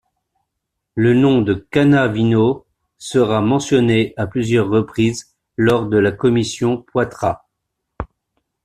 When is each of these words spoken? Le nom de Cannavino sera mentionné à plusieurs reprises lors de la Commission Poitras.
Le 0.95 1.13
nom 1.13 1.43
de 1.43 1.53
Cannavino 1.53 2.65
sera 2.97 3.39
mentionné 3.43 4.15
à 4.17 4.25
plusieurs 4.25 4.67
reprises 4.67 5.37
lors 5.57 5.85
de 5.85 5.99
la 5.99 6.11
Commission 6.11 6.81
Poitras. 6.91 7.45